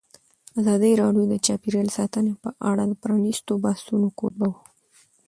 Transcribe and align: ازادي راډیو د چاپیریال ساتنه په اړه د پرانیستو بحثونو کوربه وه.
ازادي 0.59 0.91
راډیو 1.01 1.23
د 1.29 1.33
چاپیریال 1.45 1.89
ساتنه 1.97 2.31
په 2.43 2.49
اړه 2.69 2.83
د 2.87 2.93
پرانیستو 3.03 3.53
بحثونو 3.63 4.07
کوربه 4.19 4.47
وه. 4.51 4.61